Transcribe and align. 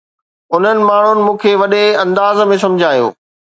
انهن 0.59 0.79
ماڻهن 0.91 1.21
مون 1.27 1.37
کي 1.45 1.53
وڏي 1.65 1.83
انداز 2.07 2.43
۾ 2.55 2.61
سمجهايو 2.67 3.15